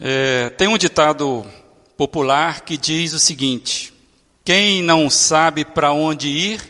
[0.00, 1.44] É, tem um ditado
[1.96, 3.92] popular que diz o seguinte:
[4.44, 6.60] quem não sabe para onde ir,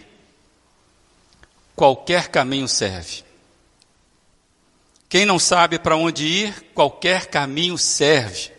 [1.76, 3.22] qualquer caminho serve.
[5.08, 8.50] Quem não sabe para onde ir, qualquer caminho serve.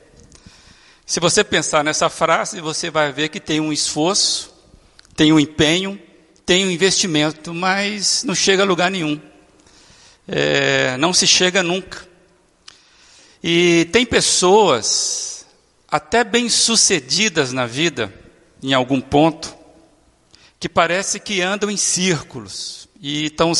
[1.05, 4.53] Se você pensar nessa frase, você vai ver que tem um esforço,
[5.15, 5.99] tem um empenho,
[6.45, 9.19] tem um investimento, mas não chega a lugar nenhum.
[10.27, 12.08] É, não se chega nunca.
[13.41, 15.45] E tem pessoas,
[15.87, 18.13] até bem-sucedidas na vida,
[18.61, 19.55] em algum ponto,
[20.59, 23.53] que parece que andam em círculos e estão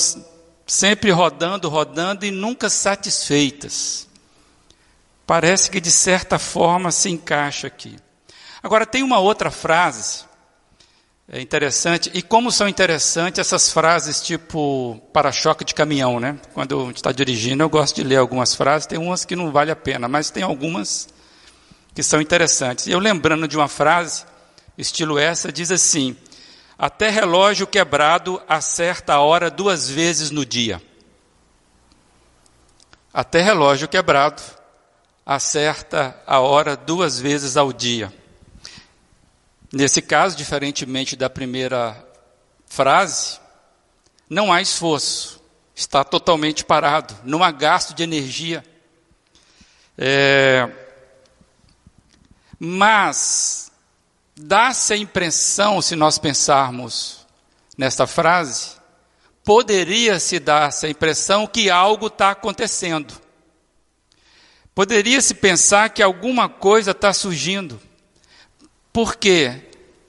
[0.68, 4.08] sempre rodando, rodando e nunca satisfeitas.
[5.26, 7.98] Parece que de certa forma se encaixa aqui.
[8.62, 10.29] Agora tem uma outra frase
[11.32, 12.10] é interessante.
[12.12, 16.40] E como são interessantes essas frases tipo para-choque de caminhão, né?
[16.56, 18.88] Quando a gente está dirigindo, eu gosto de ler algumas frases.
[18.88, 21.08] Tem umas que não vale a pena, mas tem algumas
[21.94, 22.88] que são interessantes.
[22.88, 24.26] Eu lembrando de uma frase,
[24.76, 26.18] estilo essa, diz assim:
[26.76, 30.82] Até relógio quebrado acerta a hora duas vezes no dia.
[33.14, 34.42] Até relógio quebrado
[35.24, 38.12] acerta a hora duas vezes ao dia.
[39.72, 41.96] Nesse caso, diferentemente da primeira
[42.66, 43.40] frase,
[44.30, 45.42] não há esforço,
[45.76, 48.64] está totalmente parado, não há gasto de energia.
[49.98, 50.70] É,
[52.58, 53.72] mas
[54.36, 57.26] dá-se a impressão, se nós pensarmos
[57.78, 58.72] nesta frase,
[59.44, 63.14] poderia se dar-se a impressão que algo está acontecendo.
[64.76, 67.82] Poderia se pensar que alguma coisa está surgindo.
[69.02, 69.54] Porque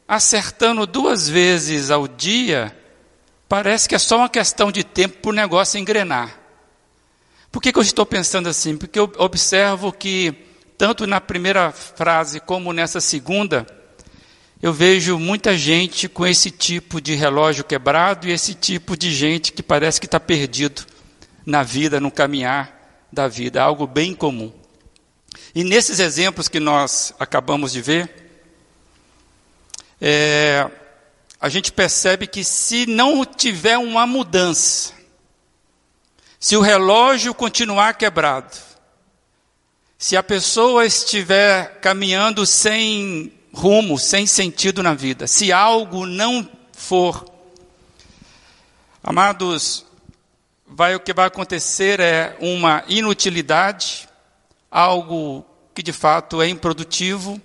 [0.08, 2.76] acertando duas vezes ao dia,
[3.48, 6.36] parece que é só uma questão de tempo para o negócio engrenar.
[7.52, 8.76] Por que, que eu estou pensando assim?
[8.76, 10.34] Porque eu observo que,
[10.76, 13.64] tanto na primeira frase como nessa segunda,
[14.60, 19.52] eu vejo muita gente com esse tipo de relógio quebrado e esse tipo de gente
[19.52, 20.84] que parece que está perdido
[21.46, 24.52] na vida, no caminhar da vida, algo bem comum.
[25.54, 28.29] E nesses exemplos que nós acabamos de ver,
[30.00, 30.70] é,
[31.40, 34.92] a gente percebe que se não tiver uma mudança,
[36.38, 38.56] se o relógio continuar quebrado,
[39.98, 47.26] se a pessoa estiver caminhando sem rumo, sem sentido na vida, se algo não for,
[49.02, 49.84] amados,
[50.66, 54.08] vai o que vai acontecer é uma inutilidade,
[54.70, 55.44] algo
[55.74, 57.40] que de fato é improdutivo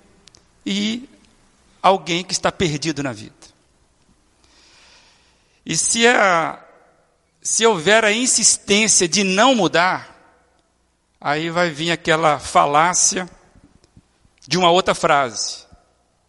[0.65, 1.09] e
[1.85, 3.35] alguém que está perdido na vida.
[5.63, 6.59] E se, a,
[7.44, 10.12] se houver a insistência de não mudar,
[11.22, 13.29] aí vai vir aquela falácia
[14.47, 15.63] de uma outra frase,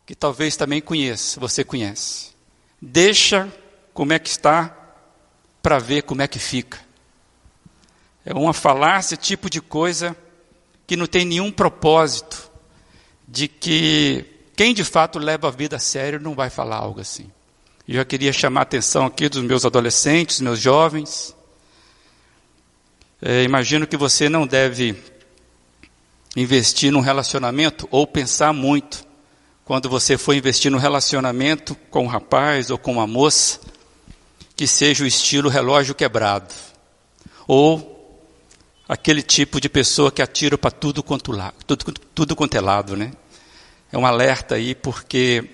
[0.05, 2.33] que talvez também conheça, você conhece.
[2.81, 3.51] Deixa
[3.95, 4.77] como é que está
[5.63, 6.79] para ver como é que fica.
[8.27, 10.15] É uma falácia, tipo de coisa
[10.87, 12.51] que não tem nenhum propósito
[13.27, 17.31] de que quem de fato leva a vida a sério não vai falar algo assim.
[17.87, 21.37] Eu já queria chamar a atenção aqui dos meus adolescentes, meus jovens.
[23.21, 24.97] É, imagino que você não deve
[26.35, 29.07] investir num relacionamento ou pensar muito
[29.65, 33.61] quando você for investir num relacionamento com um rapaz ou com uma moça
[34.55, 36.55] que seja o estilo relógio quebrado
[37.47, 37.95] ou
[38.89, 41.33] aquele tipo de pessoa que atira para tudo quanto,
[41.67, 43.13] tudo, tudo quanto é lado, né?
[43.93, 45.49] É um alerta aí, porque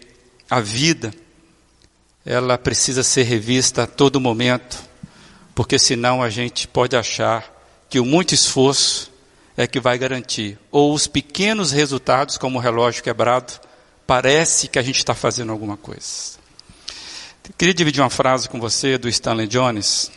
[0.49, 1.13] a vida,
[2.25, 4.83] ela precisa ser revista a todo momento,
[5.55, 7.51] porque senão a gente pode achar
[7.89, 9.13] que o muito esforço
[9.57, 13.53] é que vai garantir, ou os pequenos resultados, como o relógio quebrado,
[14.07, 16.41] parece que a gente está fazendo alguma coisa.
[17.59, 20.11] Queria dividir uma frase com você do Stanley Jones,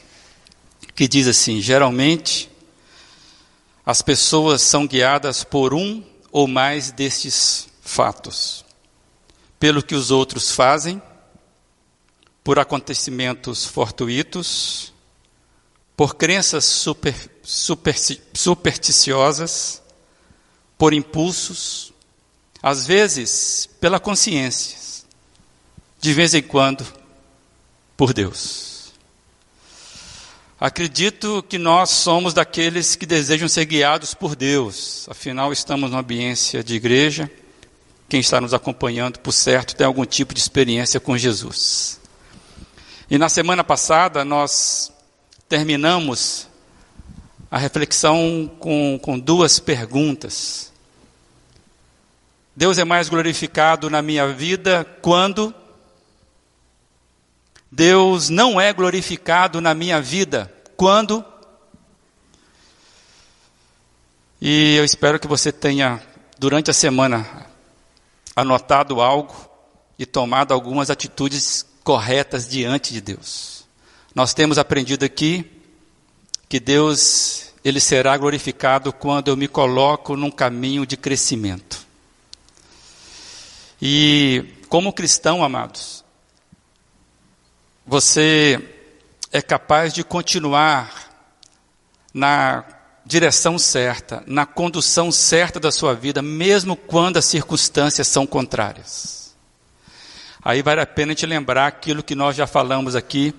[0.95, 2.49] que diz assim: geralmente
[3.85, 8.65] as pessoas são guiadas por um ou mais destes fatos.
[9.57, 11.01] Pelo que os outros fazem,
[12.43, 14.93] por acontecimentos fortuitos,
[15.95, 17.95] por crenças super, super,
[18.33, 19.81] supersticiosas,
[20.77, 21.93] por impulsos,
[22.61, 24.77] às vezes pela consciência,
[26.01, 26.85] de vez em quando
[27.95, 28.93] por Deus.
[30.59, 36.63] Acredito que nós somos daqueles que desejam ser guiados por Deus, afinal, estamos numa ambiência
[36.63, 37.31] de igreja
[38.07, 41.99] quem está nos acompanhando, por certo, tem algum tipo de experiência com Jesus.
[43.09, 44.91] E na semana passada nós
[45.47, 46.47] terminamos
[47.49, 50.73] a reflexão com, com duas perguntas
[52.55, 55.53] Deus é mais glorificado na minha vida quando
[57.69, 61.23] Deus não é glorificado na minha vida quando
[64.39, 66.01] E eu espero que você tenha
[66.39, 67.44] durante a semana
[68.35, 69.33] anotado algo
[69.97, 73.65] e tomado algumas atitudes corretas diante de Deus.
[74.13, 75.49] Nós temos aprendido aqui
[76.49, 81.85] que Deus ele será glorificado quando eu me coloco num caminho de crescimento.
[83.81, 86.03] E como cristão, amados,
[87.85, 88.59] você
[89.31, 91.11] é capaz de continuar
[92.13, 92.63] na
[93.05, 99.35] direção certa, na condução certa da sua vida, mesmo quando as circunstâncias são contrárias.
[100.43, 103.33] Aí vale a pena te lembrar aquilo que nós já falamos aqui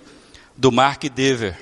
[0.57, 1.59] do Mark Dever,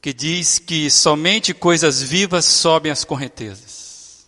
[0.00, 4.26] que diz que somente coisas vivas sobem as correntezas.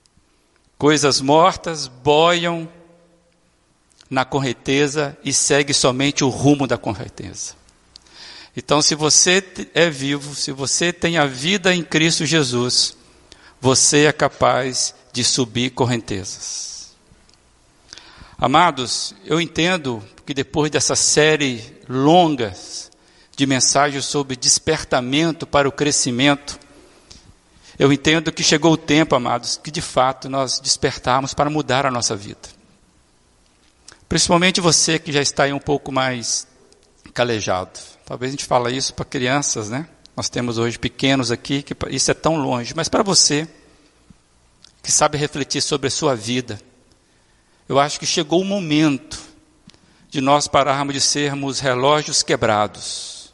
[0.79, 2.69] Coisas mortas boiam
[4.09, 7.55] na correnteza e segue somente o rumo da correnteza.
[8.57, 9.45] Então, se você
[9.75, 12.97] é vivo, se você tem a vida em Cristo Jesus,
[13.61, 16.95] você é capaz de subir correntezas.
[18.39, 22.55] Amados, eu entendo que depois dessa série longa
[23.37, 26.59] de mensagens sobre despertamento para o crescimento,
[27.79, 31.91] eu entendo que chegou o tempo, amados, que de fato nós despertarmos para mudar a
[31.91, 32.49] nossa vida.
[34.09, 36.47] Principalmente você que já está aí um pouco mais
[37.17, 37.81] calejado.
[38.05, 39.89] Talvez a gente fale isso para crianças, né?
[40.15, 42.75] Nós temos hoje pequenos aqui, que isso é tão longe.
[42.77, 43.49] Mas para você,
[44.83, 46.61] que sabe refletir sobre a sua vida,
[47.67, 49.19] eu acho que chegou o momento
[50.11, 53.33] de nós pararmos de sermos relógios quebrados,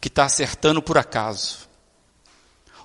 [0.00, 1.68] que está acertando por acaso.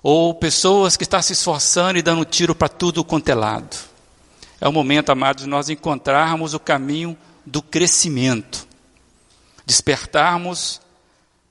[0.04, 3.78] Ou pessoas que estão se esforçando e dando tiro para tudo quanto é lado.
[4.60, 8.65] É o momento, amados, de nós encontrarmos o caminho do crescimento
[9.66, 10.82] despertarmos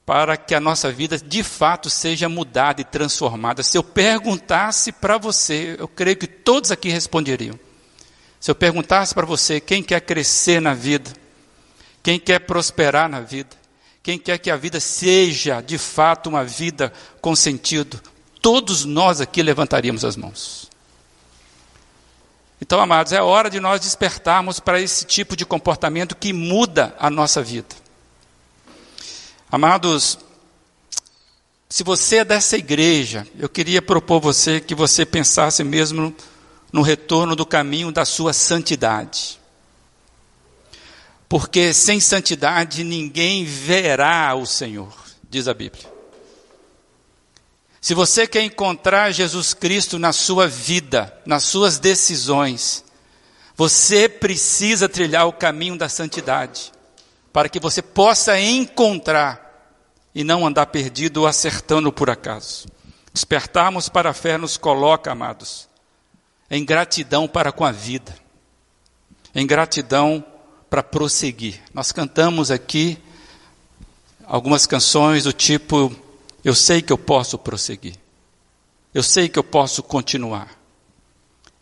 [0.06, 3.62] para que a nossa vida de fato seja mudada e transformada.
[3.62, 7.58] Se eu perguntasse para você, eu creio que todos aqui responderiam.
[8.38, 11.10] Se eu perguntasse para você quem quer crescer na vida,
[12.02, 13.56] quem quer prosperar na vida,
[14.02, 17.98] quem quer que a vida seja de fato uma vida com sentido,
[18.42, 20.70] todos nós aqui levantaríamos as mãos.
[22.60, 27.08] Então, amados, é hora de nós despertarmos para esse tipo de comportamento que muda a
[27.08, 27.83] nossa vida.
[29.54, 30.18] Amados,
[31.68, 36.12] se você é dessa igreja, eu queria propor você que você pensasse mesmo
[36.72, 39.38] no retorno do caminho da sua santidade.
[41.28, 44.92] Porque sem santidade ninguém verá o Senhor,
[45.30, 45.86] diz a Bíblia.
[47.80, 52.84] Se você quer encontrar Jesus Cristo na sua vida, nas suas decisões,
[53.54, 56.72] você precisa trilhar o caminho da santidade,
[57.32, 59.43] para que você possa encontrar
[60.14, 62.68] e não andar perdido ou acertando por acaso.
[63.12, 65.68] Despertarmos para a fé nos coloca, amados,
[66.50, 68.14] em gratidão para com a vida,
[69.34, 70.24] em gratidão
[70.70, 71.60] para prosseguir.
[71.72, 72.98] Nós cantamos aqui
[74.24, 75.94] algumas canções do tipo:
[76.44, 77.94] Eu sei que eu posso prosseguir,
[78.92, 80.48] eu sei que eu posso continuar.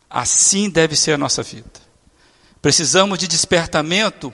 [0.09, 1.81] Assim deve ser a nossa vida.
[2.61, 4.33] Precisamos de despertamento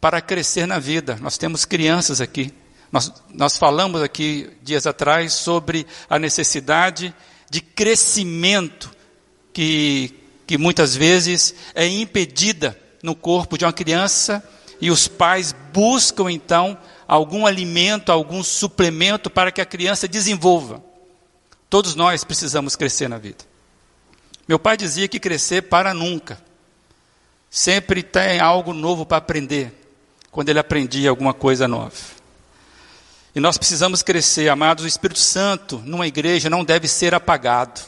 [0.00, 1.18] para crescer na vida.
[1.20, 2.52] Nós temos crianças aqui.
[2.92, 7.14] Nós, nós falamos aqui dias atrás sobre a necessidade
[7.50, 8.94] de crescimento
[9.50, 10.14] que,
[10.46, 14.46] que muitas vezes é impedida no corpo de uma criança
[14.78, 16.76] e os pais buscam então
[17.08, 20.82] algum alimento, algum suplemento para que a criança desenvolva.
[21.70, 23.44] Todos nós precisamos crescer na vida.
[24.46, 26.38] Meu pai dizia que crescer para nunca.
[27.48, 29.72] Sempre tem algo novo para aprender,
[30.30, 32.21] quando ele aprendia alguma coisa nova.
[33.34, 34.84] E nós precisamos crescer, amados.
[34.84, 37.80] O Espírito Santo, numa igreja, não deve ser apagado.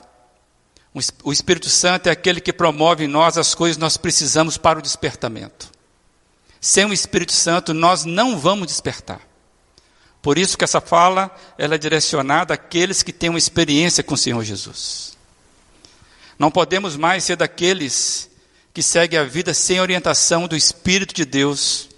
[1.24, 4.78] O Espírito Santo é aquele que promove em nós as coisas que nós precisamos para
[4.78, 5.70] o despertamento.
[6.60, 9.20] Sem o Espírito Santo, nós não vamos despertar.
[10.22, 14.18] Por isso que essa fala ela é direcionada àqueles que têm uma experiência com o
[14.18, 15.18] Senhor Jesus.
[16.38, 18.30] Não podemos mais ser daqueles
[18.72, 21.90] que seguem a vida sem orientação do Espírito de Deus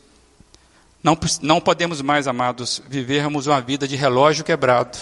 [1.07, 4.99] não, não podemos mais, amados, vivermos uma vida de relógio quebrado,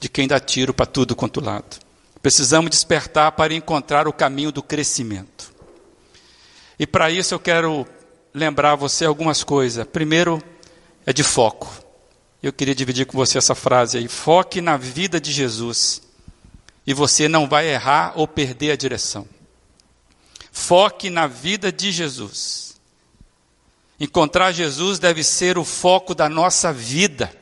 [0.00, 1.76] de quem dá tiro para tudo quanto lado.
[2.22, 5.52] Precisamos despertar para encontrar o caminho do crescimento.
[6.78, 7.86] E para isso eu quero
[8.32, 9.86] lembrar você algumas coisas.
[9.86, 10.42] Primeiro
[11.04, 11.70] é de foco.
[12.42, 14.08] Eu queria dividir com você essa frase aí.
[14.08, 16.00] Foque na vida de Jesus
[16.86, 19.28] e você não vai errar ou perder a direção.
[20.50, 22.65] foque na vida de Jesus.
[23.98, 27.32] Encontrar Jesus deve ser o foco da nossa vida.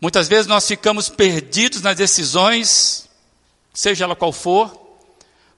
[0.00, 3.08] Muitas vezes nós ficamos perdidos nas decisões,
[3.72, 4.88] seja ela qual for,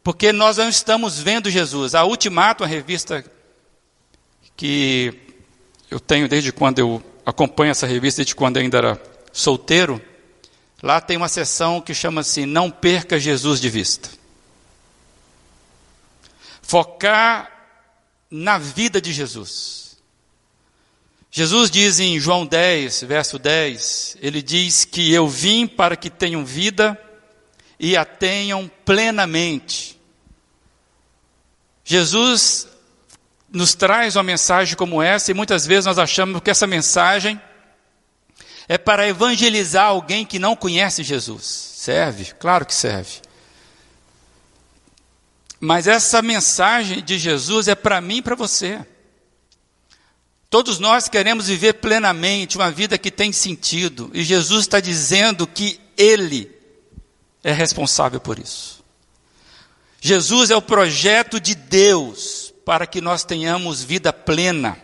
[0.03, 1.95] porque nós não estamos vendo Jesus.
[1.95, 3.25] A Ultimato, a revista
[4.57, 5.15] que
[5.91, 10.01] eu tenho desde quando eu acompanho essa revista, desde quando eu ainda era solteiro,
[10.83, 14.11] lá tem uma seção que chama assim: Não perca Jesus de vista.
[16.63, 17.60] Focar
[18.31, 19.99] na vida de Jesus.
[21.31, 26.45] Jesus diz em João 10, verso 10, ele diz que eu vim para que tenham
[26.45, 27.01] vida
[27.79, 29.99] e a tenham plenamente.
[31.85, 32.69] Jesus
[33.53, 37.41] nos traz uma mensagem como essa e muitas vezes nós achamos que essa mensagem
[38.69, 41.45] é para evangelizar alguém que não conhece Jesus.
[41.45, 42.33] Serve?
[42.39, 43.21] Claro que serve.
[45.61, 48.85] Mas essa mensagem de Jesus é para mim e para você.
[50.49, 55.79] Todos nós queremos viver plenamente uma vida que tem sentido, e Jesus está dizendo que
[55.97, 56.51] Ele
[57.45, 58.83] é responsável por isso.
[60.01, 64.79] Jesus é o projeto de Deus para que nós tenhamos vida plena.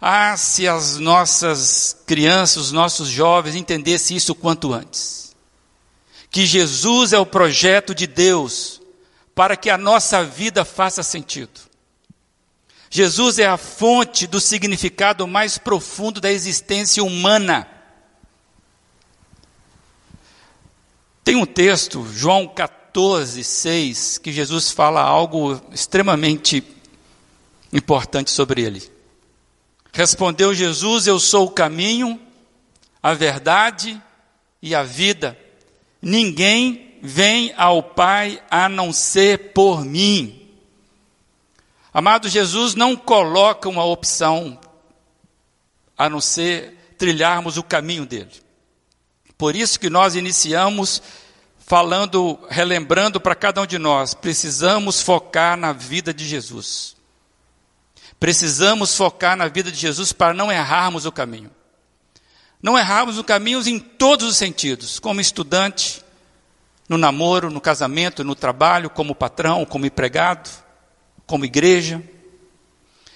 [0.00, 5.34] Ah, se as nossas crianças, os nossos jovens entendessem isso quanto antes.
[6.30, 8.77] Que Jesus é o projeto de Deus
[9.38, 11.60] para que a nossa vida faça sentido.
[12.90, 17.68] Jesus é a fonte do significado mais profundo da existência humana.
[21.22, 26.64] Tem um texto, João 14, 6, que Jesus fala algo extremamente
[27.72, 28.82] importante sobre ele.
[29.92, 32.20] Respondeu Jesus: Eu sou o caminho,
[33.00, 34.02] a verdade
[34.60, 35.38] e a vida.
[36.02, 40.48] Ninguém vem ao Pai a não ser por mim.
[41.92, 44.58] Amado, Jesus não coloca uma opção
[45.96, 48.30] a não ser trilharmos o caminho dele.
[49.36, 51.02] Por isso que nós iniciamos
[51.58, 56.96] falando, relembrando para cada um de nós, precisamos focar na vida de Jesus.
[58.18, 61.50] Precisamos focar na vida de Jesus para não errarmos o caminho.
[62.60, 66.02] Não errarmos o caminho em todos os sentidos, como estudante,
[66.88, 70.48] no namoro, no casamento, no trabalho, como patrão, como empregado
[71.28, 72.02] como igreja.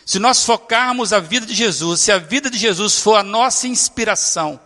[0.05, 3.67] Se nós focarmos a vida de Jesus, se a vida de Jesus for a nossa
[3.67, 4.61] inspiração,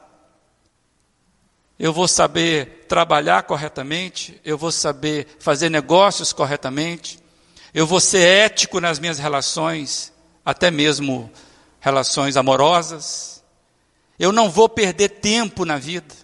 [1.79, 7.21] eu vou saber trabalhar corretamente, eu vou saber fazer negócios corretamente,
[7.73, 10.13] eu vou ser ético nas minhas relações,
[10.45, 11.31] até mesmo
[11.79, 13.45] relações amorosas.
[14.19, 16.15] Eu não vou perder tempo na vida.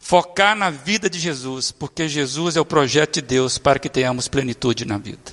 [0.00, 4.26] Focar na vida de Jesus, porque Jesus é o projeto de Deus para que tenhamos
[4.26, 5.32] plenitude na vida.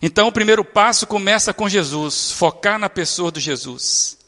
[0.00, 4.18] Então, o primeiro passo começa com Jesus, focar na pessoa do Jesus.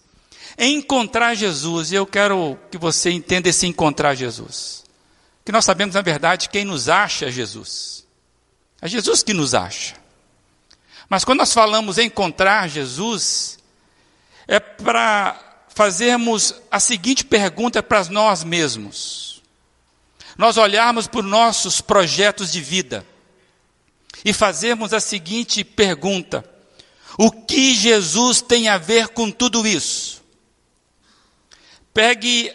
[0.59, 4.85] Encontrar Jesus, e eu quero que você entenda esse encontrar Jesus.
[5.45, 8.07] Que nós sabemos, na verdade, quem nos acha é Jesus.
[8.81, 9.95] É Jesus que nos acha.
[11.09, 13.59] Mas quando nós falamos encontrar Jesus,
[14.49, 15.39] é para
[15.77, 19.27] fazermos a seguinte pergunta para nós mesmos
[20.37, 23.07] nós olharmos para os nossos projetos de vida
[24.25, 26.45] e fazermos a seguinte pergunta:
[27.19, 30.23] o que Jesus tem a ver com tudo isso?
[31.93, 32.53] Pegue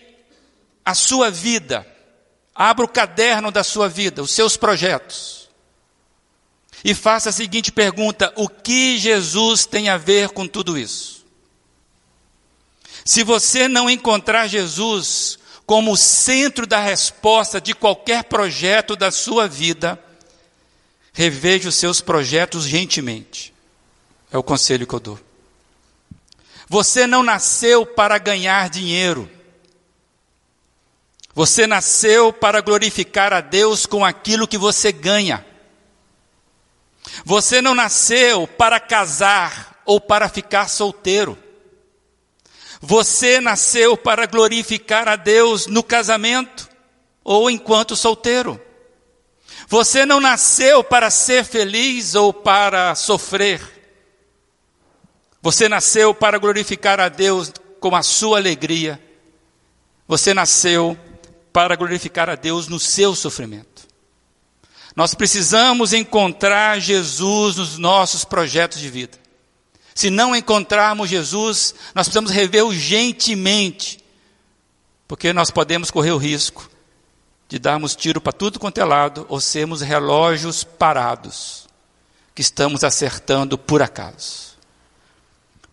[0.85, 1.85] a sua vida,
[2.53, 5.49] abra o caderno da sua vida, os seus projetos,
[6.83, 11.20] e faça a seguinte pergunta: o que Jesus tem a ver com tudo isso?
[13.03, 19.97] Se você não encontrar Jesus como centro da resposta de qualquer projeto da sua vida,
[21.13, 23.53] reveja os seus projetos gentilmente.
[24.31, 25.19] É o conselho que eu dou.
[26.67, 29.29] Você não nasceu para ganhar dinheiro.
[31.33, 35.45] Você nasceu para glorificar a Deus com aquilo que você ganha.
[37.25, 41.37] Você não nasceu para casar ou para ficar solteiro.
[42.81, 46.67] Você nasceu para glorificar a Deus no casamento
[47.23, 48.59] ou enquanto solteiro.
[49.67, 53.61] Você não nasceu para ser feliz ou para sofrer.
[55.43, 58.99] Você nasceu para glorificar a Deus com a sua alegria.
[60.07, 60.97] Você nasceu
[61.53, 63.87] para glorificar a Deus no seu sofrimento.
[64.95, 69.20] Nós precisamos encontrar Jesus nos nossos projetos de vida.
[69.93, 73.99] Se não encontrarmos Jesus, nós precisamos rever urgentemente,
[75.07, 76.69] porque nós podemos correr o risco
[77.51, 81.67] de darmos tiro para tudo quanto é lado ou sermos relógios parados,
[82.33, 84.51] que estamos acertando por acaso.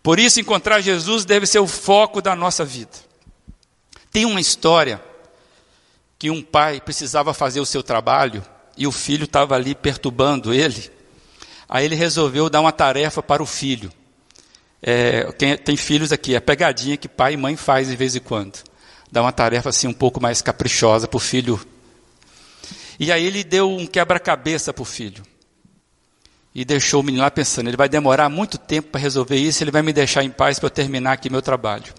[0.03, 2.91] Por isso, encontrar Jesus deve ser o foco da nossa vida.
[4.11, 5.01] Tem uma história
[6.17, 8.43] que um pai precisava fazer o seu trabalho
[8.75, 10.91] e o filho estava ali perturbando ele.
[11.67, 13.89] Aí ele resolveu dar uma tarefa para o filho.
[14.81, 18.19] É, quem tem filhos aqui, é pegadinha que pai e mãe faz de vez em
[18.19, 18.63] quando.
[19.11, 21.59] Dá uma tarefa assim um pouco mais caprichosa para o filho.
[22.99, 25.23] E aí ele deu um quebra-cabeça para o filho.
[26.53, 29.71] E deixou o menino lá pensando, ele vai demorar muito tempo para resolver isso, ele
[29.71, 31.93] vai me deixar em paz para eu terminar aqui meu trabalho.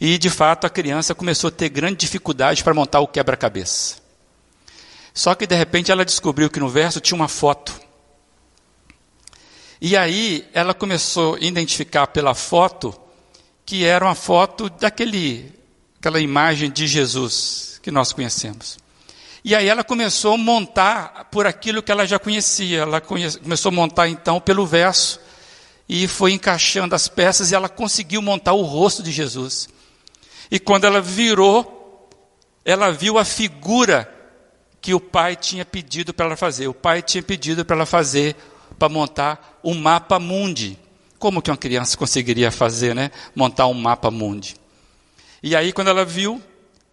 [0.00, 3.96] E de fato a criança começou a ter grande dificuldade para montar o quebra-cabeça.
[5.12, 7.78] Só que de repente ela descobriu que no verso tinha uma foto.
[9.80, 12.94] E aí ela começou a identificar pela foto
[13.64, 15.52] que era uma foto daquele
[15.98, 18.78] aquela imagem de Jesus que nós conhecemos.
[19.44, 22.80] E aí ela começou a montar por aquilo que ela já conhecia.
[22.80, 25.20] Ela começou a montar então pelo verso
[25.88, 29.68] e foi encaixando as peças e ela conseguiu montar o rosto de Jesus.
[30.50, 32.08] E quando ela virou,
[32.64, 34.08] ela viu a figura
[34.80, 36.68] que o pai tinha pedido para ela fazer.
[36.68, 38.36] O pai tinha pedido para ela fazer,
[38.80, 40.78] para montar um mapa mundi.
[41.18, 43.10] Como que uma criança conseguiria fazer, né?
[43.36, 44.56] Montar um mapa mundi.
[45.42, 46.42] E aí, quando ela viu,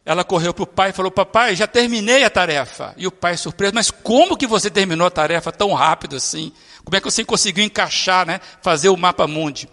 [0.06, 2.94] ela correu para o pai e falou: Papai, já terminei a tarefa.
[2.98, 6.52] E o pai, surpreso, mas como que você terminou a tarefa tão rápido assim?
[6.84, 8.42] Como é que você conseguiu encaixar, né?
[8.62, 9.70] Fazer o mapa mundi?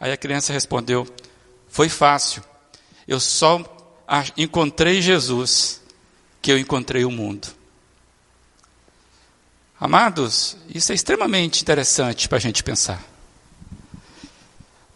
[0.00, 1.06] Aí a criança respondeu:
[1.68, 2.42] Foi fácil.
[3.06, 3.62] Eu só
[4.34, 5.82] encontrei Jesus
[6.40, 7.59] que eu encontrei o mundo.
[9.80, 13.02] Amados, isso é extremamente interessante para a gente pensar.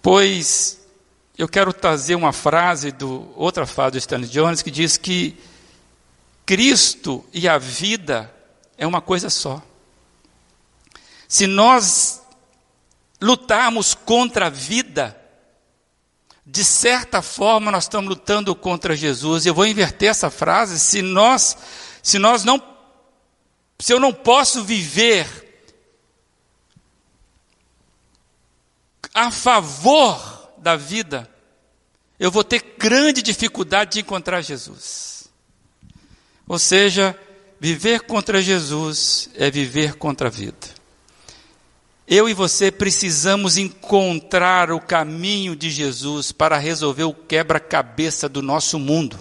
[0.02, 0.78] Pois
[1.38, 5.38] eu quero trazer uma frase do outra frase do Stanley Jones que diz que
[6.44, 8.30] Cristo e a vida
[8.76, 9.62] é uma coisa só.
[11.26, 12.20] Se nós
[13.22, 15.18] lutarmos contra a vida,
[16.44, 19.46] de certa forma nós estamos lutando contra Jesus.
[19.46, 20.78] Eu vou inverter essa frase.
[20.78, 21.56] Se nós,
[22.02, 22.73] se nós não,
[23.78, 25.26] se eu não posso viver
[29.12, 31.30] a favor da vida,
[32.18, 35.28] eu vou ter grande dificuldade de encontrar Jesus.
[36.46, 37.18] Ou seja,
[37.60, 40.74] viver contra Jesus é viver contra a vida.
[42.06, 48.78] Eu e você precisamos encontrar o caminho de Jesus para resolver o quebra-cabeça do nosso
[48.78, 49.18] mundo.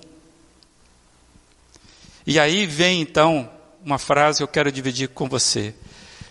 [2.28, 3.50] E aí vem então
[3.84, 5.74] uma frase que eu quero dividir com você.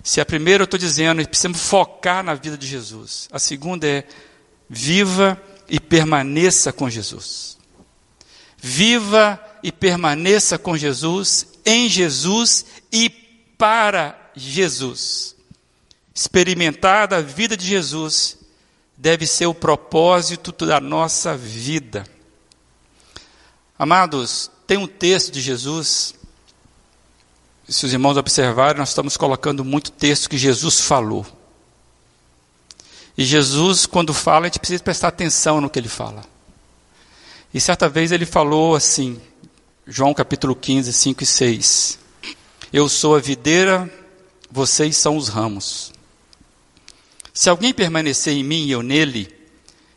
[0.02, 3.28] Se a primeira eu estou dizendo, precisamos focar na vida de Jesus.
[3.30, 4.04] A segunda é,
[4.68, 7.58] viva e permaneça com Jesus.
[8.56, 13.10] Viva e permaneça com Jesus, em Jesus e
[13.56, 15.32] para Jesus
[16.14, 18.38] experimentar da vida de Jesus
[18.96, 22.04] deve ser o propósito da nossa vida.
[23.78, 26.14] Amados, tem um texto de Jesus,
[27.68, 31.26] se os irmãos observarem, nós estamos colocando muito texto que Jesus falou.
[33.16, 36.24] E Jesus, quando fala, a gente precisa prestar atenção no que ele fala.
[37.52, 39.20] E certa vez ele falou assim,
[39.86, 41.98] João capítulo 15, 5 e 6.
[42.72, 43.92] Eu sou a videira,
[44.50, 45.92] vocês são os ramos.
[47.34, 49.34] Se alguém permanecer em mim e eu nele,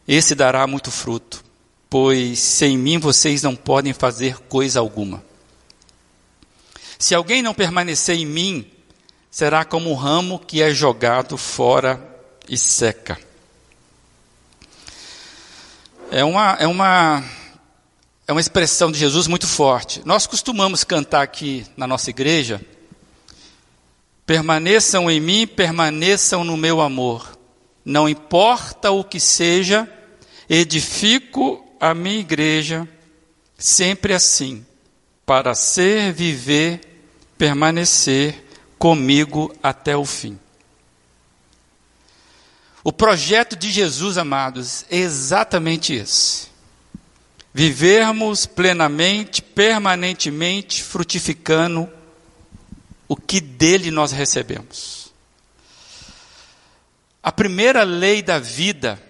[0.07, 1.43] esse dará muito fruto,
[1.89, 5.23] pois sem mim vocês não podem fazer coisa alguma.
[7.05, 8.65] Se alguém não permanecer em mim,
[9.29, 12.03] será como um ramo que é jogado fora
[12.49, 13.15] e seca.
[16.09, 17.23] É uma, é uma,
[18.27, 20.01] é uma expressão de Jesus muito forte.
[20.03, 22.59] Nós costumamos cantar aqui na nossa igreja
[24.25, 27.37] Permaneçam em mim, permaneçam no meu amor.
[27.85, 29.87] Não importa o que seja,
[30.49, 32.89] edifico a minha igreja
[33.59, 34.65] sempre assim,
[35.23, 36.94] para ser, viver,
[37.37, 38.43] permanecer
[38.77, 40.39] comigo até o fim.
[42.83, 46.47] O projeto de Jesus, amados, é exatamente esse.
[47.51, 51.89] Vivermos plenamente, permanentemente, frutificando
[53.07, 55.11] o que dele nós recebemos.
[57.23, 59.01] A primeira lei da vida,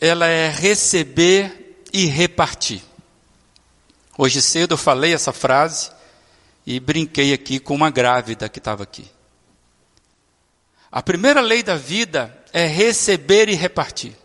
[0.00, 2.82] ela é receber e repartir.
[4.16, 5.95] Hoje cedo eu falei essa frase
[6.66, 9.08] e brinquei aqui com uma grávida que estava aqui.
[10.90, 14.16] A primeira lei da vida é receber e repartir.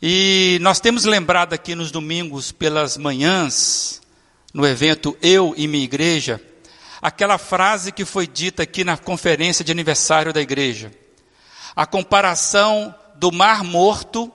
[0.00, 4.00] E nós temos lembrado aqui nos domingos pelas manhãs
[4.54, 6.40] no evento Eu e Minha Igreja,
[7.02, 10.92] aquela frase que foi dita aqui na conferência de aniversário da igreja.
[11.76, 14.32] A comparação do Mar Morto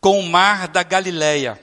[0.00, 1.60] com o Mar da Galileia.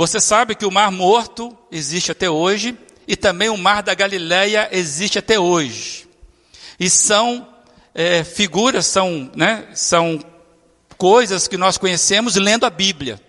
[0.00, 2.74] Você sabe que o Mar Morto existe até hoje
[3.06, 6.08] e também o Mar da Galileia existe até hoje.
[6.78, 7.46] E são
[7.94, 10.18] é, figuras, são, né, são
[10.96, 13.20] coisas que nós conhecemos lendo a Bíblia.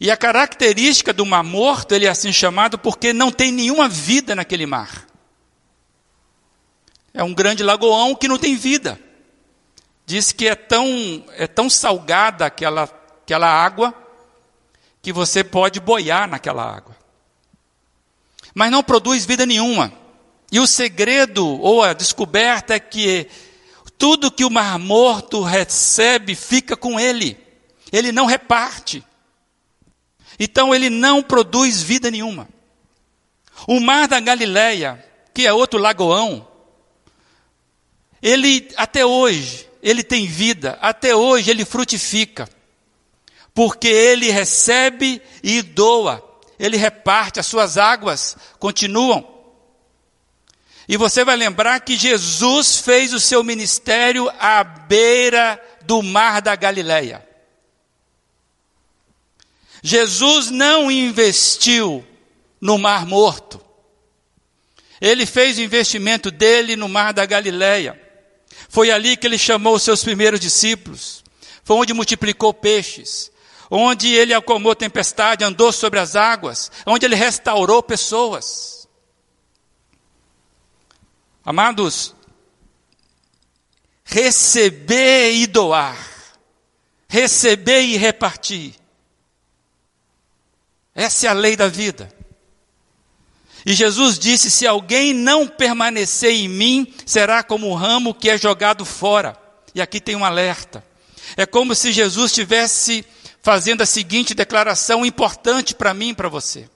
[0.00, 4.34] E a característica do mar morto, ele é assim chamado porque não tem nenhuma vida
[4.34, 5.06] naquele mar.
[7.14, 8.98] É um grande lagoão que não tem vida.
[10.04, 12.90] Diz que é tão, é tão salgada aquela,
[13.22, 13.94] aquela água
[15.06, 16.96] que você pode boiar naquela água.
[18.52, 19.92] Mas não produz vida nenhuma.
[20.50, 23.28] E o segredo ou a descoberta é que
[23.96, 27.38] tudo que o mar morto recebe fica com ele.
[27.92, 29.00] Ele não reparte.
[30.40, 32.48] Então ele não produz vida nenhuma.
[33.64, 36.48] O mar da Galileia, que é outro lagoão,
[38.20, 42.55] ele até hoje, ele tem vida, até hoje ele frutifica.
[43.56, 46.22] Porque ele recebe e doa,
[46.58, 49.26] ele reparte, as suas águas continuam.
[50.86, 56.54] E você vai lembrar que Jesus fez o seu ministério à beira do mar da
[56.54, 57.26] Galileia.
[59.82, 62.06] Jesus não investiu
[62.60, 63.58] no Mar Morto.
[65.00, 67.98] Ele fez o investimento dele no Mar da Galileia.
[68.68, 71.24] Foi ali que ele chamou os seus primeiros discípulos.
[71.64, 73.34] Foi onde multiplicou peixes.
[73.70, 76.70] Onde ele acalmou tempestade, andou sobre as águas.
[76.86, 78.88] Onde ele restaurou pessoas.
[81.44, 82.14] Amados,
[84.04, 85.96] receber e doar.
[87.08, 88.74] Receber e repartir
[90.96, 92.10] essa é a lei da vida.
[93.66, 98.38] E Jesus disse: Se alguém não permanecer em mim, será como o ramo que é
[98.38, 99.36] jogado fora.
[99.74, 100.82] E aqui tem um alerta.
[101.36, 103.04] É como se Jesus estivesse
[103.46, 106.68] fazendo a seguinte declaração importante para mim e para você.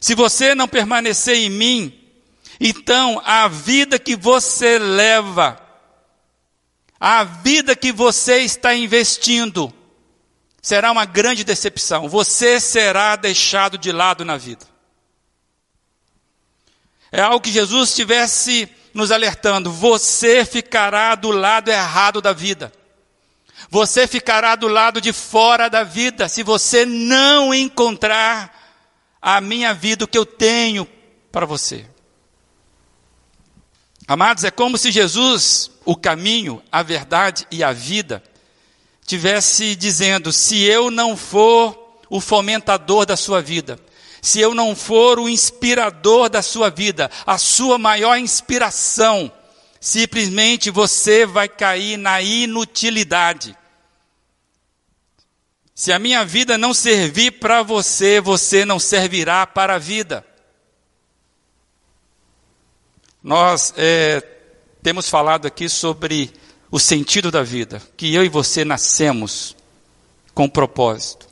[0.00, 1.96] Se você não permanecer em mim,
[2.58, 5.56] então a vida que você leva,
[6.98, 9.72] a vida que você está investindo,
[10.60, 12.08] será uma grande decepção.
[12.08, 14.66] Você será deixado de lado na vida.
[17.12, 19.70] É algo que Jesus estivesse nos alertando.
[19.70, 22.72] Você ficará do lado errado da vida.
[23.68, 28.58] Você ficará do lado de fora da vida se você não encontrar
[29.20, 30.88] a minha vida, o que eu tenho
[31.30, 31.86] para você.
[34.08, 38.22] Amados, é como se Jesus, o caminho, a verdade e a vida,
[39.06, 43.78] tivesse dizendo: se eu não for o fomentador da sua vida,
[44.20, 49.30] se eu não for o inspirador da sua vida, a sua maior inspiração,
[49.80, 53.56] simplesmente você vai cair na inutilidade.
[55.74, 60.22] Se a minha vida não servir para você, você não servirá para a vida.
[63.22, 64.20] Nós é,
[64.82, 66.30] temos falado aqui sobre
[66.70, 69.56] o sentido da vida, que eu e você nascemos
[70.34, 71.26] com propósito.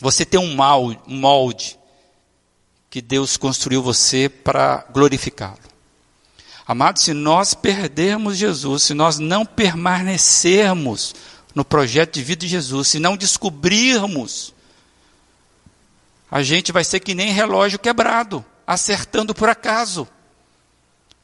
[0.00, 0.56] Você tem um
[1.06, 1.78] molde
[2.88, 5.67] que Deus construiu você para glorificá-lo.
[6.68, 11.14] Amados, se nós perdermos Jesus, se nós não permanecermos
[11.54, 14.52] no projeto de vida de Jesus, se não descobrirmos,
[16.30, 20.06] a gente vai ser que nem relógio quebrado, acertando por acaso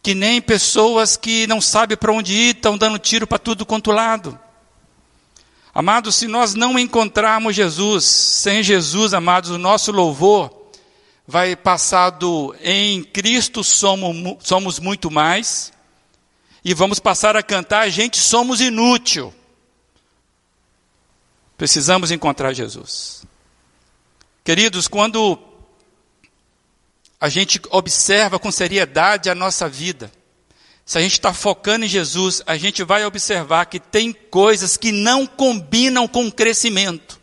[0.02, 3.90] que nem pessoas que não sabem para onde ir, estão dando tiro para tudo quanto
[3.90, 4.38] lado.
[5.74, 10.63] Amados, se nós não encontrarmos Jesus, sem Jesus, amados, o nosso louvor
[11.26, 15.72] vai passar do em Cristo somos, somos muito mais,
[16.64, 19.34] e vamos passar a cantar, gente, somos inútil.
[21.56, 23.24] Precisamos encontrar Jesus.
[24.42, 25.38] Queridos, quando
[27.20, 30.10] a gente observa com seriedade a nossa vida,
[30.84, 34.92] se a gente está focando em Jesus, a gente vai observar que tem coisas que
[34.92, 37.18] não combinam com o crescimento.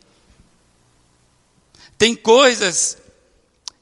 [1.97, 2.97] Tem coisas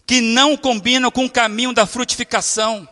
[0.09, 2.89] que não combinam com o caminho da frutificação.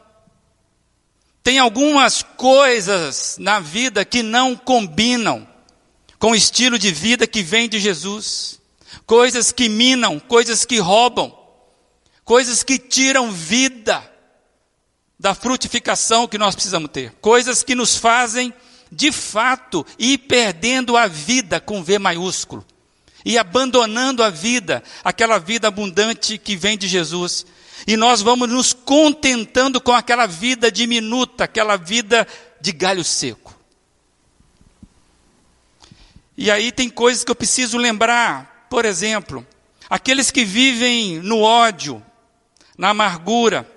[1.42, 5.48] Tem algumas coisas na vida que não combinam
[6.20, 8.62] com o estilo de vida que vem de Jesus.
[9.08, 11.36] Coisas que minam, coisas que roubam
[12.28, 14.04] coisas que tiram vida
[15.18, 18.54] da frutificação que nós precisamos ter, coisas que nos fazem,
[18.92, 22.66] de fato, ir perdendo a vida com V maiúsculo,
[23.28, 27.46] e abandonando a vida, aquela vida abundante que vem de Jesus.
[27.86, 32.26] E nós vamos nos contentando com aquela vida diminuta, aquela vida
[32.62, 33.54] de galho seco.
[36.38, 38.66] E aí tem coisas que eu preciso lembrar.
[38.70, 39.46] Por exemplo,
[39.90, 42.02] aqueles que vivem no ódio,
[42.78, 43.70] na amargura,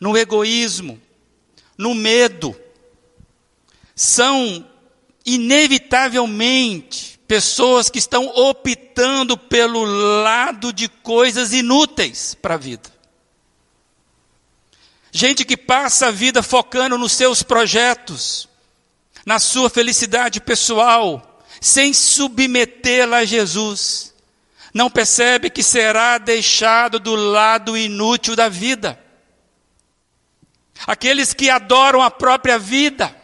[0.00, 1.00] no egoísmo,
[1.78, 2.60] no medo,
[3.94, 4.68] são
[5.24, 12.94] inevitavelmente pessoas que estão optando pelo lado de coisas inúteis para a vida.
[15.10, 18.48] Gente que passa a vida focando nos seus projetos,
[19.24, 24.14] na sua felicidade pessoal, sem submetê-la a Jesus,
[24.72, 29.02] não percebe que será deixado do lado inútil da vida.
[30.86, 33.16] Aqueles que adoram a própria vida,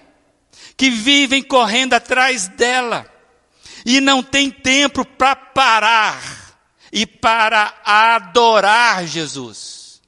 [0.77, 3.12] que vivem correndo atrás dela
[3.85, 6.59] e não têm tempo para parar
[6.93, 10.01] e para adorar Jesus.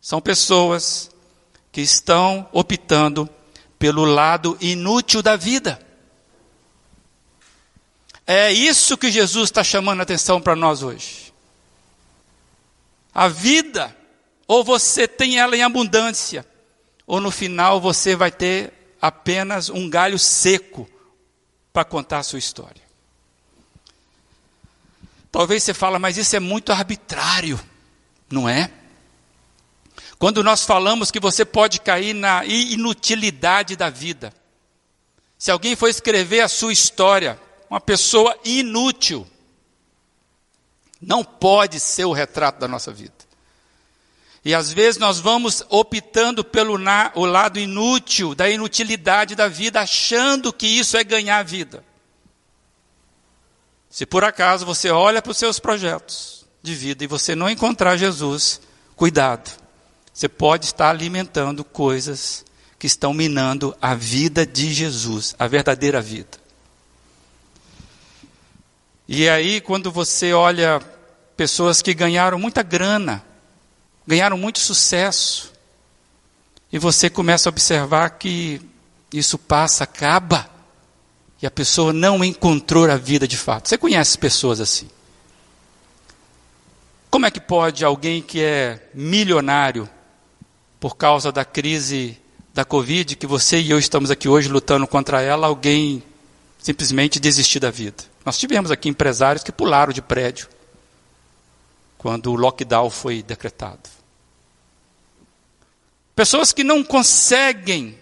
[0.00, 1.10] São pessoas
[1.70, 3.28] que estão optando
[3.78, 5.78] pelo lado inútil da vida.
[8.26, 11.32] É isso que Jesus está chamando a atenção para nós hoje.
[13.14, 13.96] A vida,
[14.46, 16.46] ou você tem ela em abundância,
[17.06, 20.88] ou no final você vai ter apenas um galho seco
[21.72, 22.87] para contar a sua história.
[25.30, 27.60] Talvez você fale, mas isso é muito arbitrário,
[28.30, 28.70] não é?
[30.18, 34.32] Quando nós falamos que você pode cair na inutilidade da vida.
[35.38, 37.38] Se alguém for escrever a sua história,
[37.70, 39.26] uma pessoa inútil.
[41.00, 43.14] Não pode ser o retrato da nossa vida.
[44.44, 49.80] E às vezes nós vamos optando pelo na, o lado inútil, da inutilidade da vida,
[49.80, 51.84] achando que isso é ganhar vida.
[53.90, 57.96] Se por acaso você olha para os seus projetos de vida e você não encontrar
[57.96, 58.60] Jesus,
[58.94, 59.50] cuidado.
[60.12, 62.44] Você pode estar alimentando coisas
[62.78, 66.38] que estão minando a vida de Jesus, a verdadeira vida.
[69.06, 70.80] E aí, quando você olha
[71.36, 73.24] pessoas que ganharam muita grana,
[74.06, 75.52] ganharam muito sucesso,
[76.70, 78.60] e você começa a observar que
[79.12, 80.50] isso passa, acaba,
[81.40, 83.68] e a pessoa não encontrou a vida de fato.
[83.68, 84.88] Você conhece pessoas assim?
[87.10, 89.88] Como é que pode alguém que é milionário
[90.78, 92.18] por causa da crise
[92.52, 96.02] da Covid, que você e eu estamos aqui hoje lutando contra ela, alguém
[96.58, 98.04] simplesmente desistir da vida?
[98.24, 100.48] Nós tivemos aqui empresários que pularam de prédio
[101.96, 103.88] quando o lockdown foi decretado.
[106.14, 107.96] Pessoas que não conseguem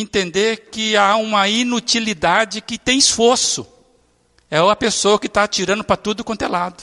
[0.00, 3.66] entender que há uma inutilidade que tem esforço.
[4.50, 6.82] É a pessoa que está atirando para tudo quanto é lado.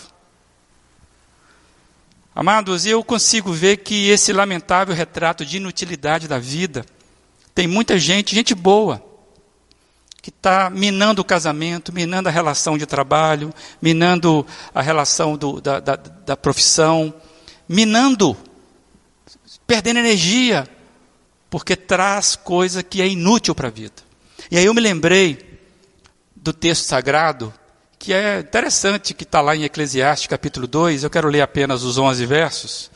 [2.34, 6.86] Amados, eu consigo ver que esse lamentável retrato de inutilidade da vida
[7.54, 9.04] tem muita gente, gente boa,
[10.22, 15.82] que está minando o casamento, minando a relação de trabalho, minando a relação do, da,
[15.82, 17.14] da, da profissão,
[17.68, 18.38] minando,
[19.68, 20.66] perdendo energia,
[21.52, 24.02] porque traz coisa que é inútil para a vida.
[24.50, 25.60] E aí eu me lembrei
[26.34, 27.54] do texto sagrado,
[28.00, 31.98] que é interessante, que está lá em Eclesiastes capítulo 2, eu quero ler apenas os
[31.98, 32.90] 11 versos,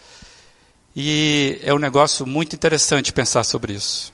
[0.96, 4.14] e é um negócio muito interessante pensar sobre isso.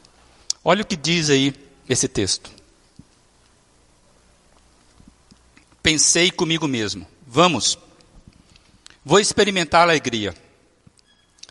[0.63, 1.53] Olha o que diz aí
[1.87, 2.49] esse texto.
[5.83, 7.77] Pensei comigo mesmo: vamos,
[9.05, 10.33] vou experimentar a alegria.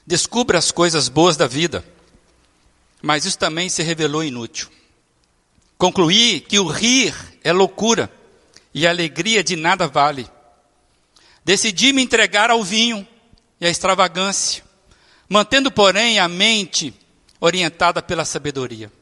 [0.04, 1.84] Descubra as coisas boas da vida.
[3.02, 4.68] Mas isso também se revelou inútil.
[5.78, 8.12] Concluí que o rir é loucura
[8.74, 10.28] e a alegria de nada vale.
[11.44, 13.06] Decidi me entregar ao vinho
[13.60, 14.62] e à extravagância,
[15.28, 16.94] mantendo, porém, a mente
[17.40, 18.92] orientada pela sabedoria.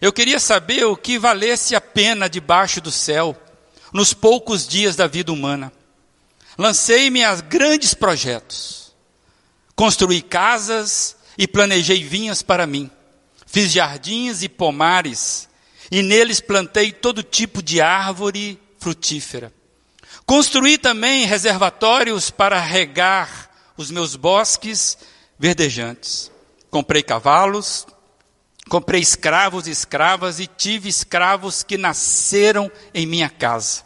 [0.00, 3.36] Eu queria saber o que valesse a pena debaixo do céu
[3.92, 5.72] nos poucos dias da vida humana.
[6.58, 8.92] Lancei-me a grandes projetos.
[9.74, 12.90] Construí casas e planejei vinhas para mim.
[13.54, 15.48] Fiz jardins e pomares,
[15.88, 19.52] e neles plantei todo tipo de árvore frutífera.
[20.26, 24.98] Construí também reservatórios para regar os meus bosques
[25.38, 26.32] verdejantes.
[26.68, 27.86] Comprei cavalos,
[28.68, 33.84] Comprei escravos e escravas e tive escravos que nasceram em minha casa.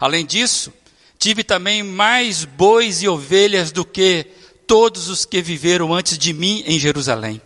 [0.00, 0.72] Além disso,
[1.18, 4.26] tive também mais bois e ovelhas do que
[4.66, 7.42] todos os que viveram antes de mim em Jerusalém.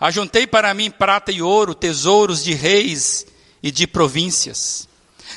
[0.00, 3.26] Ajuntei para mim prata e ouro, tesouros de reis
[3.62, 4.88] e de províncias.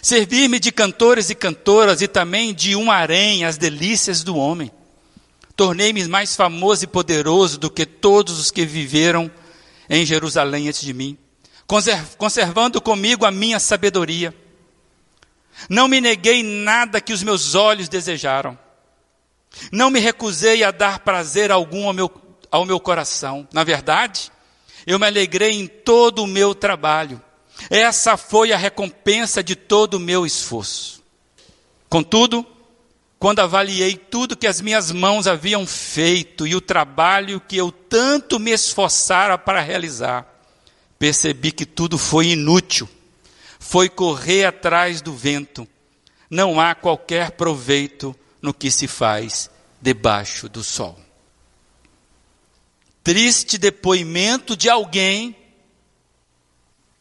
[0.02, 4.71] Servir-me de cantores e cantoras e também de um harém as delícias do homem.
[5.56, 9.30] Tornei-me mais famoso e poderoso do que todos os que viveram
[9.89, 11.17] em Jerusalém antes de mim,
[12.17, 14.34] conservando comigo a minha sabedoria.
[15.69, 18.58] Não me neguei nada que os meus olhos desejaram.
[19.71, 22.12] Não me recusei a dar prazer algum ao meu,
[22.49, 23.47] ao meu coração.
[23.54, 24.32] Na verdade,
[24.86, 27.22] eu me alegrei em todo o meu trabalho.
[27.69, 31.02] Essa foi a recompensa de todo o meu esforço.
[31.89, 32.46] Contudo,
[33.19, 38.39] quando avaliei tudo que as minhas mãos haviam feito e o trabalho que eu tanto
[38.39, 40.28] me esforçara para realizar,
[41.00, 42.89] percebi que tudo foi inútil.
[43.60, 45.65] Foi correr atrás do vento.
[46.30, 49.50] Não há qualquer proveito no que se faz
[49.82, 51.03] debaixo do sol.
[53.04, 55.36] Triste depoimento de alguém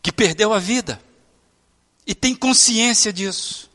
[0.03, 1.01] que perdeu a vida
[2.07, 3.71] e tem consciência disso.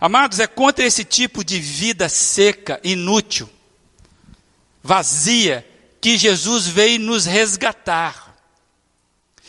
[0.00, 3.48] Amados, é contra esse tipo de vida seca, inútil,
[4.82, 5.66] vazia,
[6.00, 8.36] que Jesus veio nos resgatar.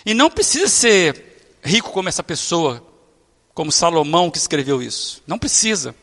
[0.06, 2.86] E não precisa ser rico como essa pessoa,
[3.54, 5.22] como Salomão que escreveu isso.
[5.28, 5.96] Não precisa.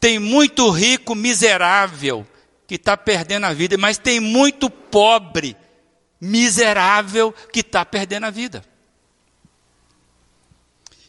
[0.00, 2.26] Tem muito rico miserável
[2.68, 5.56] que está perdendo a vida, mas tem muito pobre
[6.20, 8.62] miserável que está perdendo a vida.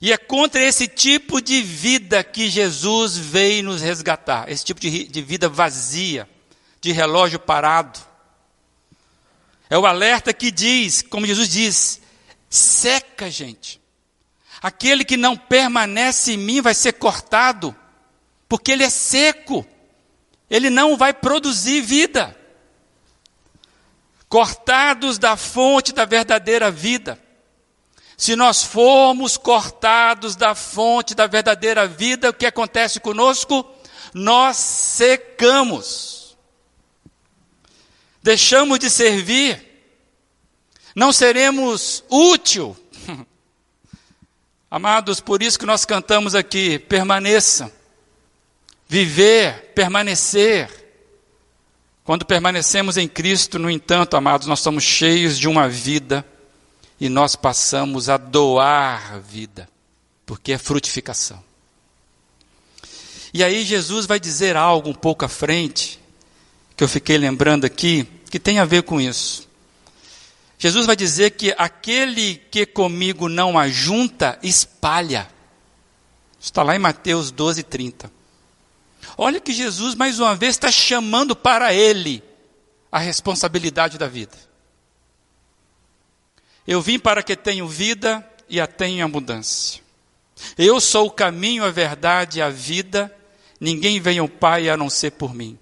[0.01, 5.03] E é contra esse tipo de vida que Jesus veio nos resgatar esse tipo de,
[5.03, 6.29] de vida vazia,
[6.79, 7.99] de relógio parado.
[9.69, 12.01] É o alerta que diz, como Jesus diz,
[12.49, 13.81] seca, gente.
[14.61, 17.75] Aquele que não permanece em mim vai ser cortado,
[18.47, 19.67] porque ele é seco,
[20.49, 22.35] ele não vai produzir vida.
[24.27, 27.19] Cortados da fonte da verdadeira vida.
[28.17, 33.65] Se nós formos cortados da fonte da verdadeira vida, o que acontece conosco?
[34.13, 36.37] Nós secamos.
[38.21, 39.65] Deixamos de servir.
[40.93, 42.75] Não seremos útil.
[44.69, 47.71] Amados, por isso que nós cantamos aqui, permaneçam.
[48.89, 50.67] Viver, permanecer.
[52.03, 56.25] Quando permanecemos em Cristo, no entanto, amados, nós somos cheios de uma vida
[56.99, 59.69] e nós passamos a doar vida,
[60.25, 61.41] porque é frutificação.
[63.31, 65.99] E aí Jesus vai dizer algo um pouco à frente,
[66.75, 69.47] que eu fiquei lembrando aqui, que tem a ver com isso.
[70.57, 75.29] Jesus vai dizer que aquele que comigo não ajunta, espalha.
[76.39, 78.18] Está lá em Mateus 12, 30.
[79.17, 82.23] Olha que Jesus, mais uma vez, está chamando para ele
[82.91, 84.37] a responsabilidade da vida.
[86.67, 89.81] Eu vim para que tenham vida e a tenham abundância.
[90.57, 93.13] Eu sou o caminho, a verdade e a vida.
[93.59, 95.57] Ninguém vem ao Pai a não ser por mim.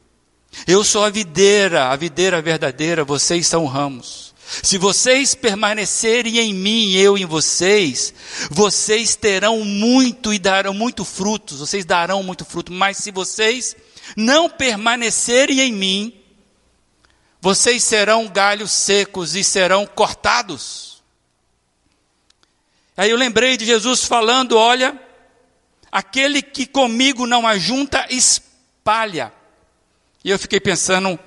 [0.65, 4.33] Eu sou a videira, a videira verdadeira, vocês são ramos.
[4.63, 8.13] Se vocês permanecerem em mim e eu em vocês,
[8.49, 12.71] vocês terão muito e darão muito frutos, vocês darão muito fruto.
[12.71, 13.75] Mas se vocês
[14.15, 16.21] não permanecerem em mim,
[17.41, 21.03] vocês serão galhos secos e serão cortados.
[22.95, 24.99] Aí eu lembrei de Jesus falando: olha,
[25.91, 29.31] aquele que comigo não ajunta, espalha.
[30.23, 31.19] E eu fiquei pensando: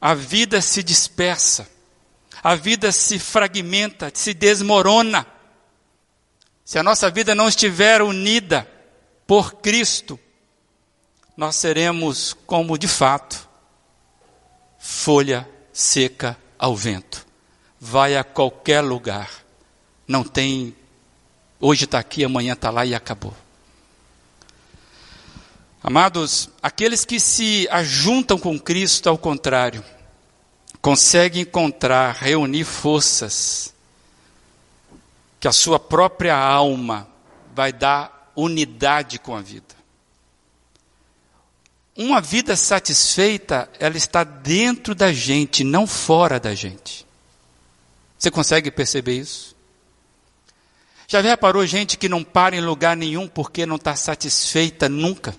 [0.00, 1.68] a vida se dispersa,
[2.42, 5.26] a vida se fragmenta, se desmorona.
[6.64, 8.68] Se a nossa vida não estiver unida
[9.26, 10.18] por Cristo,
[11.36, 13.48] nós seremos como de fato
[14.78, 17.26] folha seca ao vento.
[17.80, 19.30] Vai a qualquer lugar,
[20.08, 20.74] não tem
[21.58, 23.34] Hoje está aqui, amanhã está lá e acabou.
[25.82, 29.82] Amados, aqueles que se ajuntam com Cristo, ao contrário,
[30.86, 33.74] conseguem encontrar, reunir forças,
[35.40, 37.08] que a sua própria alma
[37.52, 39.74] vai dar unidade com a vida.
[41.96, 47.04] Uma vida satisfeita, ela está dentro da gente, não fora da gente.
[48.16, 49.56] Você consegue perceber isso?
[51.08, 55.34] Já reparou gente que não para em lugar nenhum porque não está satisfeita nunca?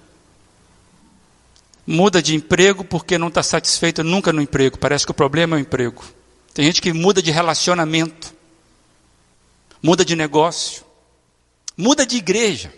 [1.88, 4.77] Muda de emprego porque não está satisfeita nunca no emprego.
[4.77, 6.03] Parece que o problema é o emprego.
[6.53, 8.35] Tem gente que muda de relacionamento,
[9.81, 10.83] muda de negócio,
[11.77, 12.73] muda de igreja.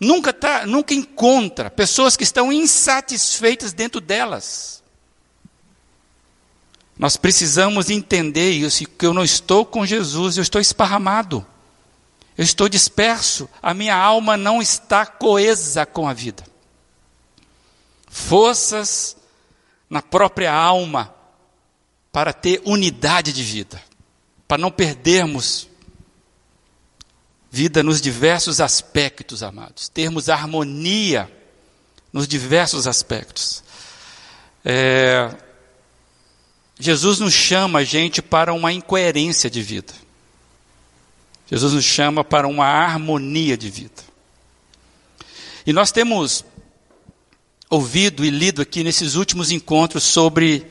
[0.00, 4.82] Nunca, tá, nunca encontra pessoas que estão insatisfeitas dentro delas.
[6.98, 11.44] Nós precisamos entender isso, que eu não estou com Jesus, eu estou esparramado.
[12.36, 16.47] Eu estou disperso, a minha alma não está coesa com a vida.
[18.08, 19.16] Forças
[19.88, 21.14] na própria alma
[22.12, 23.82] para ter unidade de vida,
[24.46, 25.68] para não perdermos
[27.50, 31.30] vida nos diversos aspectos, amados, termos harmonia
[32.12, 33.62] nos diversos aspectos.
[34.64, 35.34] É,
[36.78, 39.92] Jesus nos chama, gente, para uma incoerência de vida.
[41.50, 44.02] Jesus nos chama para uma harmonia de vida.
[45.66, 46.44] E nós temos
[47.70, 50.66] ouvido e lido aqui nesses últimos encontros sobre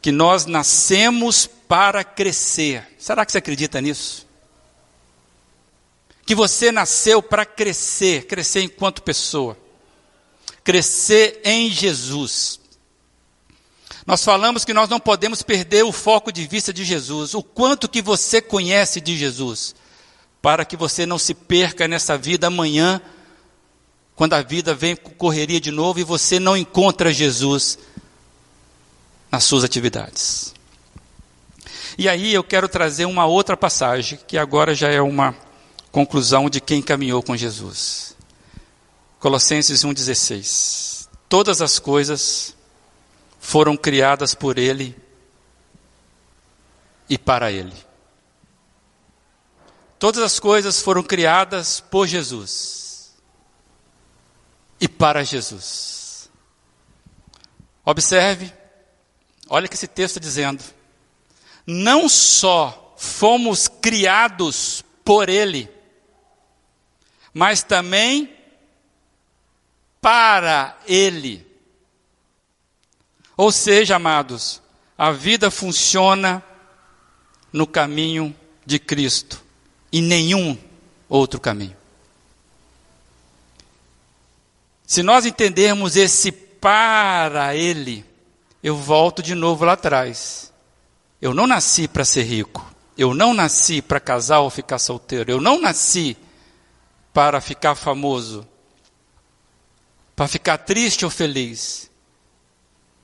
[0.00, 2.86] que nós nascemos para crescer.
[2.98, 4.26] Será que você acredita nisso?
[6.26, 9.56] Que você nasceu para crescer, crescer enquanto pessoa,
[10.62, 12.60] crescer em Jesus.
[14.06, 17.88] Nós falamos que nós não podemos perder o foco de vista de Jesus, o quanto
[17.88, 19.74] que você conhece de Jesus
[20.44, 23.00] para que você não se perca nessa vida amanhã,
[24.16, 27.78] quando a vida vem correria de novo e você não encontra Jesus
[29.30, 30.54] nas suas atividades.
[31.98, 35.34] E aí eu quero trazer uma outra passagem, que agora já é uma
[35.90, 38.16] conclusão de quem caminhou com Jesus.
[39.18, 41.08] Colossenses 1,16.
[41.28, 42.54] Todas as coisas
[43.40, 44.96] foram criadas por Ele
[47.08, 47.74] e para Ele.
[49.98, 52.83] Todas as coisas foram criadas por Jesus
[54.84, 56.28] e para Jesus.
[57.82, 58.52] Observe,
[59.48, 60.62] olha que esse texto dizendo.
[61.66, 65.70] Não só fomos criados por Ele,
[67.32, 68.36] mas também
[70.02, 71.46] para Ele.
[73.38, 74.60] Ou seja, amados,
[74.98, 76.44] a vida funciona
[77.50, 79.42] no caminho de Cristo
[79.90, 80.58] e nenhum
[81.08, 81.83] outro caminho.
[84.94, 88.04] Se nós entendermos esse para Ele,
[88.62, 90.52] eu volto de novo lá atrás.
[91.20, 92.64] Eu não nasci para ser rico.
[92.96, 95.32] Eu não nasci para casar ou ficar solteiro.
[95.32, 96.16] Eu não nasci
[97.12, 98.46] para ficar famoso.
[100.14, 101.90] Para ficar triste ou feliz.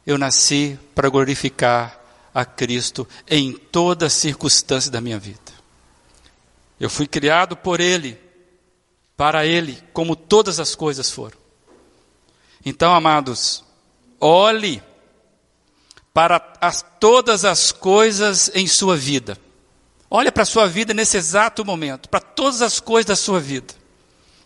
[0.07, 2.01] Eu nasci para glorificar
[2.33, 5.53] a Cristo em toda circunstância da minha vida.
[6.79, 8.17] Eu fui criado por Ele,
[9.17, 11.40] para Ele, como todas as coisas foram.
[12.65, 13.65] Então, amados,
[14.21, 14.83] olhe
[16.13, 19.39] para as, todas as coisas em sua vida.
[20.11, 23.73] Olhe para a sua vida nesse exato momento, para todas as coisas da sua vida.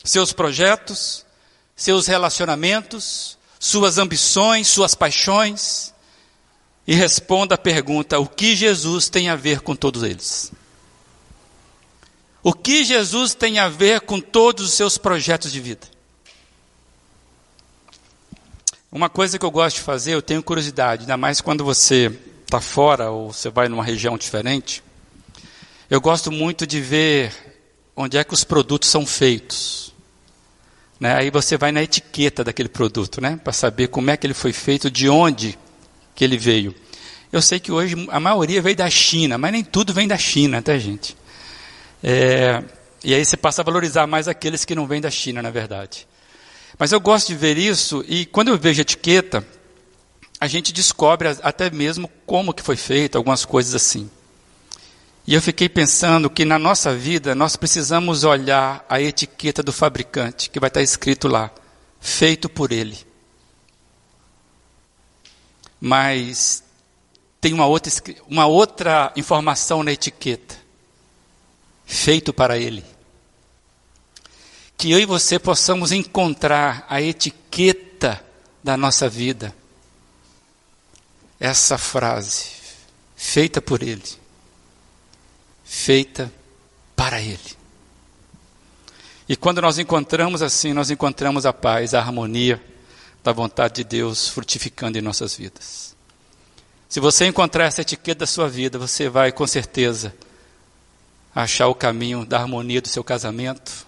[0.04, 1.24] Seus projetos,
[1.74, 5.92] seus relacionamentos, suas ambições, suas paixões.
[6.86, 10.52] E responda a pergunta: o que Jesus tem a ver com todos eles?
[12.42, 15.93] O que Jesus tem a ver com todos os seus projetos de vida?
[18.94, 22.60] Uma coisa que eu gosto de fazer, eu tenho curiosidade, ainda mais quando você está
[22.60, 24.84] fora ou você vai numa região diferente.
[25.90, 27.32] Eu gosto muito de ver
[27.96, 29.92] onde é que os produtos são feitos.
[31.00, 31.12] Né?
[31.12, 33.36] Aí você vai na etiqueta daquele produto, né?
[33.42, 35.58] para saber como é que ele foi feito, de onde
[36.14, 36.72] que ele veio.
[37.32, 40.62] Eu sei que hoje a maioria veio da China, mas nem tudo vem da China,
[40.62, 41.16] tá, gente?
[42.00, 42.62] É,
[43.02, 46.06] e aí você passa a valorizar mais aqueles que não vêm da China, na verdade.
[46.78, 49.46] Mas eu gosto de ver isso e quando eu vejo etiqueta,
[50.40, 54.10] a gente descobre até mesmo como que foi feito, algumas coisas assim.
[55.26, 60.50] E eu fiquei pensando que na nossa vida nós precisamos olhar a etiqueta do fabricante,
[60.50, 61.50] que vai estar escrito lá,
[62.00, 62.98] feito por ele.
[65.80, 66.62] Mas
[67.40, 67.92] tem uma outra,
[68.28, 70.64] uma outra informação na etiqueta
[71.86, 72.84] feito para Ele.
[74.84, 78.22] Que eu e você possamos encontrar a etiqueta
[78.62, 79.56] da nossa vida.
[81.40, 82.50] Essa frase,
[83.16, 84.04] feita por Ele,
[85.64, 86.30] feita
[86.94, 87.56] para Ele.
[89.26, 92.62] E quando nós encontramos assim, nós encontramos a paz, a harmonia
[93.22, 95.96] da vontade de Deus frutificando em nossas vidas.
[96.90, 100.14] Se você encontrar essa etiqueta da sua vida, você vai com certeza
[101.34, 103.83] achar o caminho da harmonia do seu casamento,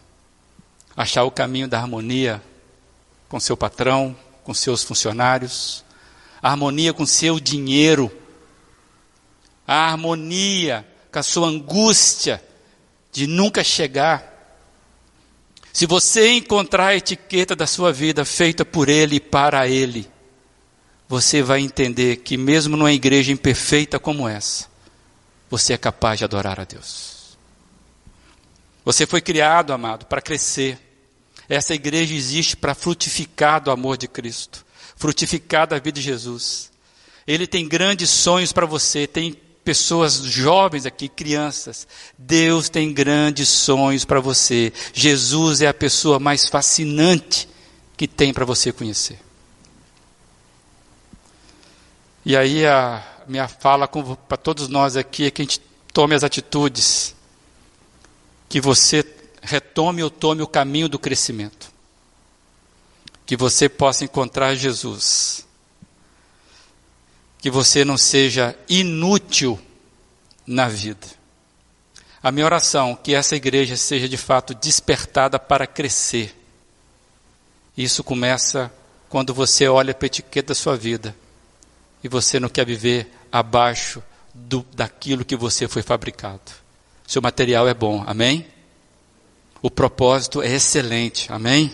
[0.96, 2.42] achar o caminho da harmonia
[3.28, 5.84] com seu patrão, com seus funcionários,
[6.40, 8.10] a harmonia com seu dinheiro,
[9.66, 12.42] a harmonia com a sua angústia
[13.12, 14.32] de nunca chegar.
[15.72, 20.08] Se você encontrar a etiqueta da sua vida feita por Ele e para Ele,
[21.08, 24.66] você vai entender que, mesmo numa igreja imperfeita como essa,
[25.50, 27.36] você é capaz de adorar a Deus.
[28.84, 30.85] Você foi criado, amado, para crescer.
[31.48, 34.64] Essa igreja existe para frutificar do amor de Cristo,
[34.96, 36.70] frutificar da vida de Jesus.
[37.26, 41.88] Ele tem grandes sonhos para você, tem pessoas jovens aqui, crianças.
[42.16, 44.72] Deus tem grandes sonhos para você.
[44.94, 47.48] Jesus é a pessoa mais fascinante
[47.96, 49.18] que tem para você conhecer.
[52.24, 55.60] E aí a minha fala para todos nós aqui é que a gente
[55.92, 57.14] tome as atitudes,
[58.48, 59.02] que você
[59.46, 61.72] retome ou tome o caminho do crescimento,
[63.24, 65.46] que você possa encontrar Jesus
[67.46, 69.56] que você não seja inútil
[70.44, 71.06] na vida.
[72.20, 76.34] A minha oração que essa igreja seja de fato despertada para crescer.
[77.76, 78.72] Isso começa
[79.08, 81.14] quando você olha para a etiqueta da sua vida
[82.02, 84.02] e você não quer viver abaixo
[84.34, 86.50] do, daquilo que você foi fabricado.
[87.06, 88.44] Seu material é bom, amém?
[89.62, 91.72] O propósito é excelente, amém?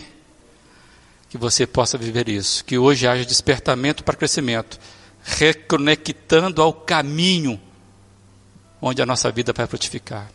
[1.29, 2.63] Que você possa viver isso.
[2.63, 4.79] Que hoje haja despertamento para crescimento
[5.23, 7.59] reconectando ao caminho
[8.81, 10.29] onde a nossa vida vai frutificar.